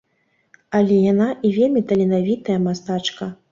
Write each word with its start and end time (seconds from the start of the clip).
Але 0.79 0.97
яна 1.11 1.27
і 1.45 1.53
вельмі 1.59 1.85
таленавітая 1.93 2.59
мастачка. 2.67 3.33